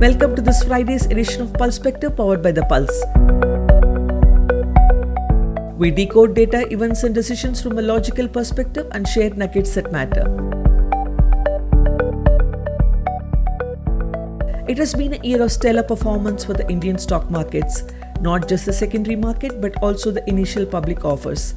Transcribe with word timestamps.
Welcome 0.00 0.36
to 0.36 0.42
this 0.42 0.62
Friday's 0.62 1.06
edition 1.06 1.42
of 1.42 1.52
Pulse 1.54 1.74
Spectre 1.74 2.08
powered 2.08 2.40
by 2.40 2.52
The 2.52 2.62
Pulse. 2.66 3.02
We 5.76 5.90
decode 5.90 6.36
data, 6.36 6.72
events, 6.72 7.02
and 7.02 7.12
decisions 7.12 7.60
from 7.60 7.80
a 7.80 7.82
logical 7.82 8.28
perspective 8.28 8.86
and 8.92 9.08
share 9.08 9.30
nuggets 9.30 9.74
that 9.74 9.90
matter. 9.90 10.22
It 14.68 14.78
has 14.78 14.94
been 14.94 15.14
a 15.14 15.26
year 15.26 15.42
of 15.42 15.50
stellar 15.50 15.82
performance 15.82 16.44
for 16.44 16.54
the 16.54 16.70
Indian 16.70 16.96
stock 16.96 17.28
markets, 17.28 17.82
not 18.20 18.48
just 18.48 18.66
the 18.66 18.72
secondary 18.72 19.16
market 19.16 19.60
but 19.60 19.82
also 19.82 20.12
the 20.12 20.22
initial 20.30 20.64
public 20.64 21.04
offers. 21.04 21.54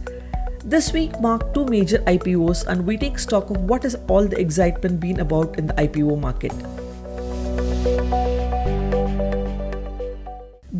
This 0.65 0.91
week 0.93 1.19
marked 1.21 1.53
two 1.53 1.65
major 1.65 1.99
IPOs, 2.07 2.65
and 2.65 2.87
we 2.87 2.97
take 2.97 3.19
stock 3.19 3.51
of 3.51 3.61
what 3.69 3.83
has 3.83 3.97
all 4.07 4.25
the 4.25 4.39
excitement 4.39 4.99
been 4.99 5.19
about 5.19 5.59
in 5.59 5.67
the 5.67 5.73
IPO 5.75 6.19
market. 6.19 6.53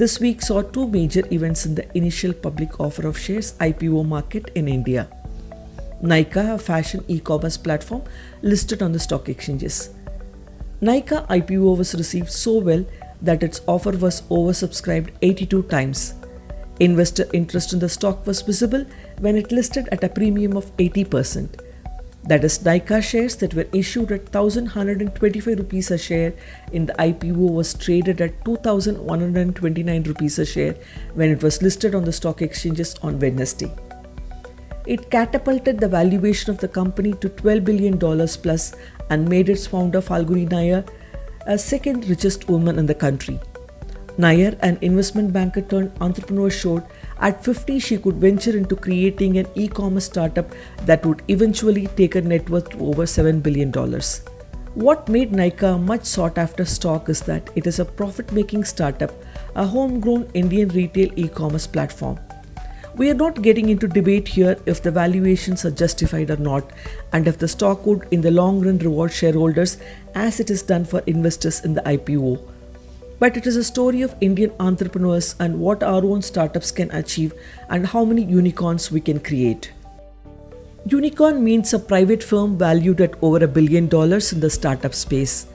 This 0.02 0.20
week 0.20 0.42
saw 0.42 0.64
two 0.64 0.88
major 0.88 1.22
events 1.32 1.68
in 1.68 1.76
the 1.76 1.86
initial 1.96 2.34
public 2.34 2.80
offer 2.80 3.06
of 3.08 3.20
shares 3.20 3.52
IPO 3.60 4.08
market 4.08 4.50
in 4.56 4.68
India. 4.68 5.08
Nykaa, 6.02 6.56
a 6.56 6.58
fashion 6.58 7.04
e 7.08 7.20
commerce 7.20 7.56
platform, 7.56 8.02
listed 8.42 8.82
on 8.82 8.94
the 8.94 9.00
stock 9.00 9.30
exchanges. 9.30 9.92
Nykaa 10.82 11.28
IPO 11.28 11.78
was 11.78 11.94
received 11.94 12.32
so 12.32 12.58
well 12.58 12.84
that 13.22 13.44
its 13.44 13.62
offer 13.68 13.92
was 13.92 14.24
oversubscribed 14.24 15.12
82 15.22 15.62
times. 15.76 16.16
Investor 16.80 17.28
interest 17.32 17.72
in 17.72 17.78
the 17.78 17.88
stock 17.88 18.26
was 18.26 18.42
visible 18.42 18.84
when 19.20 19.36
it 19.36 19.52
listed 19.52 19.88
at 19.92 20.04
a 20.04 20.10
premium 20.10 20.58
of 20.58 20.76
80%. 20.78 21.62
That 22.24 22.44
is, 22.44 22.60
Nykaa 22.60 23.02
shares 23.02 23.36
that 23.38 23.56
were 23.56 23.68
issued 23.74 24.12
at 24.12 24.34
1125 24.34 25.58
rupees 25.58 25.90
a 25.90 25.98
share 25.98 26.34
in 26.72 26.86
the 26.86 26.94
IPO 26.94 27.52
was 27.52 27.74
traded 27.74 28.22
at 28.22 28.46
2129 28.46 30.04
rupees 30.04 30.38
a 30.38 30.46
share 30.46 30.76
when 31.16 31.32
it 31.32 31.42
was 31.42 31.64
listed 31.64 31.96
on 31.96 32.06
the 32.06 32.14
stock 32.14 32.44
exchanges 32.44 32.96
on 33.02 33.20
Wednesday. 33.20 33.72
It 34.86 35.10
catapulted 35.10 35.80
the 35.80 35.88
valuation 35.88 36.52
of 36.52 36.60
the 36.60 36.68
company 36.68 37.14
to 37.14 37.30
$12 37.30 37.66
billion 37.66 37.98
plus 37.98 38.76
and 39.10 39.28
made 39.28 39.50
its 39.50 39.66
founder 39.66 40.02
Falguni 40.02 40.48
Nayar 40.48 40.88
a 41.48 41.58
second 41.58 42.08
richest 42.08 42.48
woman 42.48 42.78
in 42.78 42.86
the 42.86 42.94
country. 42.94 43.40
Nayar, 44.18 44.58
an 44.62 44.78
investment 44.82 45.34
banker 45.34 45.62
turned 45.62 45.92
entrepreneur, 46.02 46.52
showed 46.52 46.84
at 47.28 47.44
50 47.44 47.78
she 47.80 47.98
could 47.98 48.16
venture 48.16 48.56
into 48.58 48.76
creating 48.76 49.38
an 49.38 49.48
e 49.54 49.68
commerce 49.68 50.06
startup 50.06 50.54
that 50.86 51.06
would 51.06 51.22
eventually 51.28 51.88
take 52.00 52.16
her 52.16 52.22
net 52.22 52.50
worth 52.50 52.70
to 52.72 52.80
over 52.80 53.04
$7 53.04 53.42
billion. 53.44 53.72
What 54.74 55.10
made 55.10 55.32
Nykaa 55.32 55.76
a 55.76 55.78
much 55.78 56.06
sought 56.06 56.38
after 56.38 56.66
stock 56.66 57.10
is 57.10 57.22
that 57.22 57.50
it 57.56 57.68
is 57.68 57.80
a 57.80 57.86
profit 57.86 58.32
making 58.32 58.64
startup, 58.64 59.12
a 59.56 59.66
homegrown 59.66 60.30
Indian 60.34 60.70
retail 60.70 61.10
e 61.16 61.28
commerce 61.28 61.68
platform. 61.68 62.20
We 62.96 63.10
are 63.10 63.20
not 63.22 63.42
getting 63.42 63.70
into 63.70 63.88
debate 63.88 64.28
here 64.28 64.58
if 64.66 64.82
the 64.82 64.92
valuations 64.92 65.66
are 65.66 65.72
justified 65.72 66.32
or 66.32 66.38
not, 66.38 66.72
and 67.14 67.28
if 67.28 67.38
the 67.38 67.48
stock 67.48 67.86
would 67.86 68.08
in 68.12 68.22
the 68.22 68.32
long 68.32 68.62
run 68.62 68.80
reward 68.80 69.12
shareholders 69.12 69.78
as 70.16 70.40
it 70.40 70.50
is 70.50 70.62
done 70.62 70.86
for 70.86 71.02
investors 71.06 71.64
in 71.64 71.74
the 71.74 71.82
IPO 71.82 72.40
but 73.22 73.38
it 73.38 73.46
is 73.46 73.56
a 73.56 73.64
story 73.64 74.02
of 74.02 74.16
Indian 74.20 74.52
entrepreneurs 74.60 75.36
and 75.40 75.60
what 75.60 75.84
our 75.84 76.04
own 76.12 76.24
startups 76.24 76.72
can 76.72 76.90
achieve 77.00 77.34
and 77.70 77.86
how 77.86 78.04
many 78.04 78.24
unicorns 78.24 78.92
we 78.92 79.00
can 79.00 79.20
create. 79.20 79.72
Unicorn 80.88 81.44
means 81.44 81.72
a 81.76 81.78
private 81.78 82.24
firm 82.24 82.58
valued 82.58 83.00
at 83.00 83.14
over 83.22 83.44
a 83.44 83.48
billion 83.48 83.88
dollars 83.88 84.34
in 84.34 84.40
the 84.40 84.50
startup 84.50 84.96
space. 84.96 85.46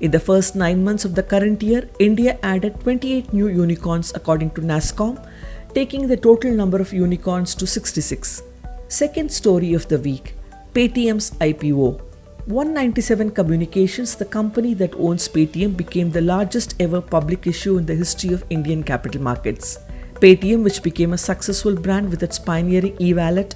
In 0.00 0.10
the 0.10 0.18
first 0.18 0.56
nine 0.56 0.82
months 0.82 1.04
of 1.04 1.14
the 1.14 1.22
current 1.22 1.62
year, 1.62 1.88
India 2.00 2.36
added 2.42 2.80
28 2.80 3.32
new 3.32 3.46
unicorns 3.46 4.12
according 4.16 4.50
to 4.56 4.60
NASSCOM, 4.60 5.24
taking 5.72 6.08
the 6.08 6.16
total 6.16 6.50
number 6.50 6.80
of 6.80 6.92
unicorns 6.92 7.54
to 7.54 7.66
66. 7.68 8.42
Second 8.88 9.30
story 9.30 9.72
of 9.72 9.86
the 9.86 10.00
week 10.00 10.34
Paytm's 10.74 11.30
IPO. 11.52 12.13
One 12.46 12.74
97 12.74 13.30
Communications, 13.30 14.16
the 14.16 14.26
company 14.26 14.74
that 14.74 14.94
owns 14.96 15.26
Paytm, 15.28 15.78
became 15.78 16.10
the 16.10 16.20
largest 16.20 16.74
ever 16.78 17.00
public 17.00 17.46
issue 17.46 17.78
in 17.78 17.86
the 17.86 17.94
history 17.94 18.34
of 18.34 18.44
Indian 18.50 18.82
capital 18.82 19.22
markets. 19.22 19.78
Paytm, 20.16 20.62
which 20.62 20.82
became 20.82 21.14
a 21.14 21.18
successful 21.18 21.74
brand 21.74 22.10
with 22.10 22.22
its 22.22 22.38
pioneering 22.38 22.98
e 23.00 23.14
wallet 23.14 23.54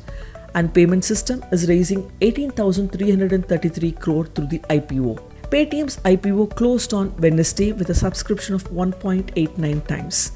and 0.54 0.72
payment 0.72 1.04
system, 1.04 1.44
is 1.52 1.68
raising 1.68 2.10
18,333 2.22 3.92
crore 3.92 4.24
through 4.24 4.46
the 4.46 4.60
IPO. 4.70 5.20
Paytm's 5.50 5.98
IPO 5.98 6.56
closed 6.56 6.94
on 6.94 7.14
Wednesday 7.18 7.72
with 7.72 7.90
a 7.90 7.94
subscription 7.94 8.54
of 8.54 8.64
1.89 8.70 9.86
times. 9.86 10.32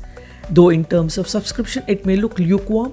Though, 0.50 0.68
in 0.68 0.84
terms 0.84 1.16
of 1.16 1.26
subscription, 1.26 1.84
it 1.88 2.04
may 2.04 2.16
look 2.16 2.38
lukewarm, 2.38 2.92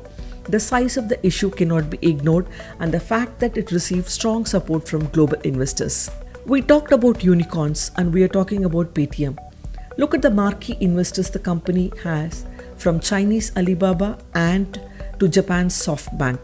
the 0.50 0.60
size 0.60 0.98
of 0.98 1.10
the 1.10 1.26
issue 1.26 1.50
cannot 1.50 1.90
be 1.90 2.00
ignored, 2.02 2.48
and 2.80 2.92
the 2.92 3.00
fact 3.00 3.40
that 3.40 3.58
it 3.58 3.72
received 3.72 4.10
strong 4.10 4.46
support 4.46 4.88
from 4.88 5.08
global 5.10 5.40
investors. 5.42 6.10
We 6.46 6.62
talked 6.62 6.92
about 6.92 7.24
unicorns, 7.24 7.92
and 7.98 8.14
we 8.14 8.24
are 8.24 8.28
talking 8.28 8.66
about 8.66 8.94
Paytm. 8.94 9.38
Look 9.98 10.16
at 10.16 10.22
the 10.22 10.32
marquee 10.32 10.78
investors 10.80 11.30
the 11.30 11.40
company 11.40 11.92
has 12.04 12.46
from 12.78 13.00
Chinese 13.00 13.52
Alibaba 13.56 14.18
and 14.34 14.82
to 15.20 15.28
Japan's 15.28 15.76
SoftBank. 15.76 16.40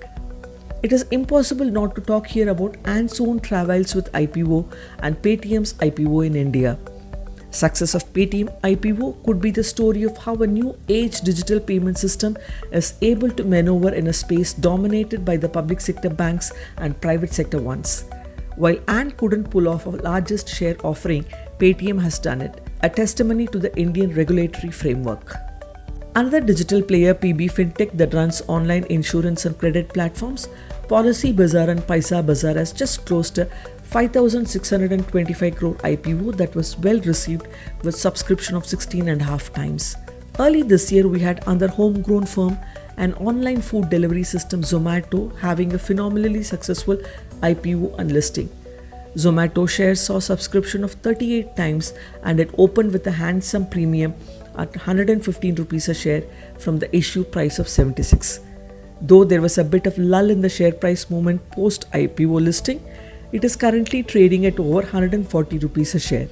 It 0.83 0.93
is 0.93 1.03
impossible 1.09 1.65
not 1.65 1.95
to 1.95 2.01
talk 2.01 2.27
here 2.27 2.49
about 2.49 2.75
Ant's 2.85 3.19
own 3.19 3.39
travels 3.39 3.95
with 3.95 4.11
IPO 4.11 4.71
and 4.99 5.19
Paytm's 5.21 5.73
IPO 5.75 6.27
in 6.27 6.35
India. 6.35 6.77
Success 7.55 7.95
of 7.95 8.03
Paytm 8.11 8.49
IPO 8.63 9.23
could 9.23 9.39
be 9.39 9.49
the 9.49 9.63
story 9.63 10.03
of 10.03 10.17
how 10.17 10.35
a 10.35 10.47
new 10.47 10.77
age 10.89 11.21
digital 11.21 11.61
payment 11.61 11.97
system 11.97 12.35
is 12.73 12.95
able 13.01 13.31
to 13.31 13.45
maneuver 13.45 13.93
in 13.93 14.07
a 14.07 14.13
space 14.13 14.51
dominated 14.51 15.23
by 15.23 15.37
the 15.37 15.47
public 15.47 15.79
sector 15.79 16.09
banks 16.09 16.51
and 16.75 16.99
private 16.99 17.31
sector 17.31 17.61
ones. 17.61 18.03
While 18.57 18.77
Ant 18.89 19.15
couldn't 19.15 19.51
pull 19.51 19.69
off 19.69 19.85
a 19.85 19.91
largest 19.91 20.49
share 20.49 20.75
offering, 20.83 21.23
Paytm 21.57 22.01
has 22.01 22.19
done 22.19 22.41
it, 22.41 22.59
a 22.83 22.89
testimony 22.89 23.47
to 23.47 23.57
the 23.57 23.73
Indian 23.77 24.13
regulatory 24.13 24.71
framework. 24.71 25.33
Another 26.13 26.41
digital 26.41 26.81
player, 26.81 27.13
PB 27.13 27.51
Fintech, 27.51 27.97
that 27.97 28.13
runs 28.13 28.41
online 28.47 28.85
insurance 28.89 29.45
and 29.45 29.57
credit 29.57 29.89
platforms, 29.93 30.49
Policy 30.89 31.31
Bazaar 31.31 31.69
and 31.69 31.81
Paisa 31.81 32.25
Bazaar, 32.25 32.53
has 32.53 32.71
just 32.71 33.05
closed 33.05 33.37
a 33.37 33.49
5625 33.85 35.55
crore 35.55 35.75
IPO 35.75 36.35
that 36.37 36.55
was 36.55 36.77
well 36.77 36.99
received 37.01 37.47
with 37.83 37.95
subscription 37.95 38.55
of 38.55 38.65
16 38.65 39.07
and 39.07 39.21
a 39.21 39.25
half 39.25 39.53
times. 39.53 39.95
Early 40.39 40.63
this 40.63 40.91
year, 40.91 41.07
we 41.07 41.19
had 41.19 41.41
another 41.47 41.69
homegrown 41.69 42.25
firm, 42.25 42.57
an 42.97 43.13
online 43.15 43.61
food 43.61 43.89
delivery 43.89 44.23
system 44.23 44.61
Zomato, 44.61 45.37
having 45.39 45.73
a 45.73 45.79
phenomenally 45.79 46.43
successful 46.43 46.97
IPO 47.41 47.97
and 47.99 48.11
listing. 48.11 48.49
Zomato 49.15 49.67
shares 49.67 50.01
saw 50.01 50.19
subscription 50.19 50.83
of 50.83 50.91
38 50.93 51.55
times 51.55 51.93
and 52.23 52.39
it 52.39 52.49
opened 52.57 52.91
with 52.91 53.07
a 53.07 53.11
handsome 53.11 53.65
premium 53.65 54.13
at 54.57 54.75
115 54.75 55.55
rupees 55.55 55.87
a 55.87 55.93
share 55.93 56.23
from 56.59 56.79
the 56.79 56.93
issue 56.95 57.23
price 57.23 57.57
of 57.57 57.69
76. 57.69 58.41
Though 59.01 59.23
there 59.23 59.41
was 59.41 59.57
a 59.57 59.63
bit 59.63 59.87
of 59.87 59.97
lull 59.97 60.29
in 60.29 60.41
the 60.41 60.49
share 60.49 60.73
price 60.73 61.09
movement 61.09 61.49
post 61.51 61.89
IPO 61.91 62.43
listing, 62.43 62.83
it 63.31 63.43
is 63.43 63.55
currently 63.55 64.03
trading 64.03 64.45
at 64.45 64.59
over 64.59 64.81
140 64.81 65.57
rupees 65.59 65.95
a 65.95 65.99
share. 65.99 66.27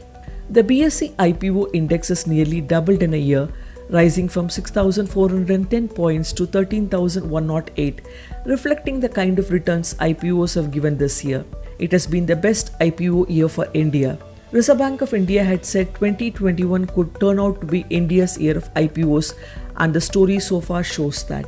The 0.49 0.63
BSE 0.63 1.15
IPO 1.15 1.69
index 1.73 2.09
has 2.09 2.27
nearly 2.27 2.61
doubled 2.61 3.01
in 3.01 3.13
a 3.13 3.17
year, 3.17 3.49
rising 3.89 4.27
from 4.29 4.49
6,410 4.49 5.87
points 5.87 6.33
to 6.33 6.45
13,108, 6.45 8.01
reflecting 8.45 8.99
the 8.99 9.09
kind 9.09 9.39
of 9.39 9.51
returns 9.51 9.93
IPOs 9.95 10.55
have 10.55 10.71
given 10.71 10.97
this 10.97 11.23
year. 11.23 11.43
It 11.79 11.91
has 11.91 12.05
been 12.05 12.25
the 12.25 12.35
best 12.35 12.77
IPO 12.79 13.29
year 13.29 13.49
for 13.49 13.67
India. 13.73 14.17
Reserve 14.51 14.77
Bank 14.77 15.01
of 15.01 15.13
India 15.13 15.43
had 15.43 15.65
said 15.65 15.95
2021 15.95 16.85
could 16.87 17.19
turn 17.19 17.39
out 17.39 17.59
to 17.61 17.65
be 17.65 17.85
India's 17.89 18.37
year 18.37 18.55
of 18.55 18.71
IPOs, 18.75 19.33
and 19.77 19.93
the 19.93 20.01
story 20.01 20.39
so 20.39 20.61
far 20.61 20.83
shows 20.83 21.23
that. 21.25 21.45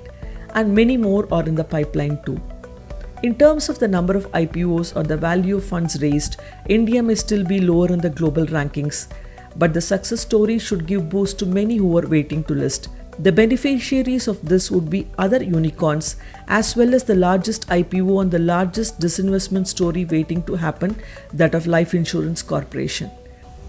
And 0.55 0.73
many 0.73 0.97
more 0.97 1.27
are 1.31 1.43
in 1.43 1.55
the 1.55 1.63
pipeline 1.63 2.19
too. 2.25 2.41
In 3.25 3.33
terms 3.33 3.69
of 3.69 3.79
the 3.79 3.87
number 3.87 4.15
of 4.15 4.31
IPOs 4.33 4.95
or 4.95 5.01
the 5.01 5.17
value 5.17 5.57
of 5.57 5.65
funds 5.65 5.99
raised, 5.99 6.35
India 6.69 7.01
may 7.01 7.15
still 7.15 7.43
be 7.43 7.59
lower 7.59 7.87
in 7.87 7.97
the 7.97 8.11
global 8.11 8.45
rankings, 8.45 9.07
but 9.55 9.73
the 9.73 9.81
success 9.81 10.21
story 10.21 10.59
should 10.59 10.85
give 10.85 11.09
boost 11.09 11.39
to 11.39 11.47
many 11.47 11.77
who 11.77 11.97
are 11.97 12.07
waiting 12.07 12.43
to 12.43 12.53
list. 12.53 12.89
The 13.17 13.31
beneficiaries 13.31 14.27
of 14.27 14.47
this 14.47 14.69
would 14.69 14.91
be 14.91 15.07
other 15.17 15.41
unicorns 15.43 16.17
as 16.47 16.75
well 16.75 16.93
as 16.93 17.05
the 17.05 17.15
largest 17.15 17.67
IPO 17.67 18.21
and 18.21 18.29
the 18.29 18.45
largest 18.53 18.99
disinvestment 18.99 19.65
story 19.65 20.05
waiting 20.05 20.43
to 20.43 20.53
happen, 20.53 20.95
that 21.33 21.55
of 21.55 21.65
Life 21.65 21.95
Insurance 21.95 22.43
Corporation. 22.43 23.09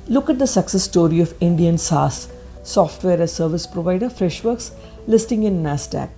Look 0.07 0.29
at 0.29 0.39
the 0.39 0.47
success 0.47 0.83
story 0.83 1.21
of 1.21 1.33
Indian 1.41 1.79
SaaS, 1.79 2.29
software 2.63 3.23
as 3.23 3.33
service 3.33 3.67
provider 3.67 4.11
Freshworks, 4.11 4.73
listing 5.07 5.45
in 5.45 5.63
Nasdaq 5.63 6.11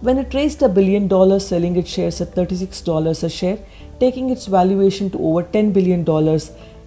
when 0.00 0.18
it 0.18 0.34
raised 0.34 0.62
a 0.62 0.68
billion 0.68 1.08
dollars 1.08 1.46
selling 1.46 1.76
its 1.76 1.90
shares 1.90 2.20
at 2.20 2.34
$36 2.34 3.22
a 3.22 3.28
share, 3.28 3.58
taking 3.98 4.30
its 4.30 4.46
valuation 4.46 5.10
to 5.10 5.18
over 5.18 5.42
$10 5.42 5.72
billion, 5.72 6.04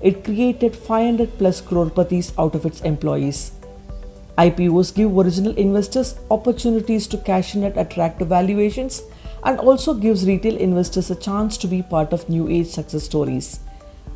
it 0.02 0.24
created 0.24 0.76
500 0.76 1.38
plus 1.38 1.62
crorepati's 1.62 2.34
out 2.38 2.56
of 2.56 2.66
its 2.66 2.82
employees. 2.82 3.52
IPOs 4.38 4.96
give 4.96 5.18
original 5.18 5.58
investors 5.58 6.16
opportunities 6.32 7.08
to 7.08 7.18
cash 7.18 7.56
in 7.56 7.64
at 7.64 7.78
attractive 7.78 8.30
valuations 8.30 9.02
and 9.44 9.60
also 9.60 9.94
gives 9.94 10.26
retail 10.26 10.56
investors 10.56 11.10
a 11.10 11.16
chance 11.16 11.58
to 11.58 11.68
be 11.68 11.82
part 11.82 12.14
of 12.14 12.30
new 12.30 12.48
age 12.48 12.68
success 12.68 13.04
stories. 13.04 13.60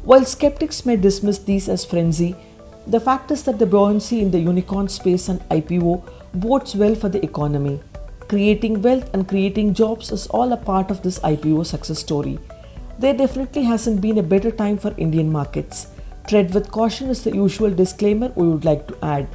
While 0.04 0.26
skeptics 0.26 0.86
may 0.86 0.98
dismiss 0.98 1.40
these 1.40 1.68
as 1.68 1.84
frenzy, 1.84 2.36
the 2.88 3.00
fact 3.00 3.32
is 3.32 3.44
that 3.44 3.60
the 3.60 3.66
buoyancy 3.66 4.22
in 4.22 4.32
the 4.32 4.40
unicorn 4.40 4.88
space 4.88 5.30
and 5.30 5.40
IPO 5.50 6.04
bodes 6.34 6.76
well 6.76 6.96
for 6.96 7.10
the 7.10 7.24
economy. 7.24 7.82
Creating 8.34 8.82
wealth 8.82 9.12
and 9.14 9.28
creating 9.30 9.76
jobs 9.76 10.12
is 10.12 10.26
all 10.26 10.54
a 10.54 10.58
part 10.58 10.90
of 10.90 11.04
this 11.04 11.20
IPO 11.20 11.68
success 11.68 12.00
story. 12.00 12.40
There 12.98 13.14
definitely 13.14 13.62
hasn't 13.62 14.02
been 14.02 14.18
a 14.18 14.24
better 14.24 14.50
time 14.50 14.80
for 14.80 14.92
Indian 14.98 15.32
markets. 15.32 15.86
Tread 16.28 16.52
with 16.52 16.72
caution 16.72 17.12
is 17.12 17.24
the 17.24 17.36
usual 17.36 17.70
disclaimer 17.70 18.32
we 18.36 18.48
would 18.48 18.66
like 18.66 18.88
to 18.88 18.98
add. 19.04 19.28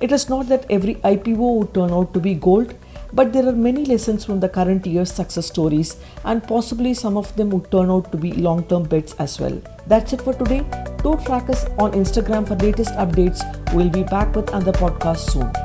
It 0.00 0.10
is 0.10 0.28
not 0.28 0.48
that 0.48 0.66
every 0.68 0.96
IPO 0.96 1.58
would 1.58 1.74
turn 1.74 1.92
out 1.92 2.12
to 2.12 2.18
be 2.18 2.34
gold, 2.34 2.74
but 3.12 3.32
there 3.32 3.46
are 3.46 3.52
many 3.52 3.84
lessons 3.84 4.24
from 4.24 4.40
the 4.40 4.48
current 4.48 4.84
year's 4.84 5.12
success 5.12 5.46
stories, 5.46 5.96
and 6.24 6.42
possibly 6.42 6.92
some 6.92 7.16
of 7.16 7.36
them 7.36 7.50
would 7.50 7.70
turn 7.70 7.88
out 7.88 8.10
to 8.10 8.18
be 8.18 8.32
long 8.32 8.64
term 8.64 8.82
bets 8.82 9.14
as 9.20 9.38
well. 9.38 9.62
That's 9.86 10.12
it 10.12 10.22
for 10.22 10.34
today. 10.34 10.64
Do 11.04 11.16
track 11.24 11.48
us 11.50 11.66
on 11.78 11.92
Instagram 11.92 12.48
for 12.48 12.56
latest 12.56 12.94
updates. 12.94 13.46
We'll 13.72 13.90
be 13.90 14.02
back 14.02 14.34
with 14.34 14.48
another 14.48 14.72
podcast 14.72 15.30
soon. 15.30 15.63